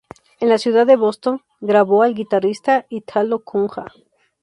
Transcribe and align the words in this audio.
En 0.39 0.49
la 0.49 0.57
ciudad 0.57 0.87
de 0.87 0.95
Boston 0.95 1.43
grabó 1.59 2.01
al 2.01 2.15
guitarrista 2.15 2.87
Ítalo 2.89 3.43
Cunha. 3.43 3.85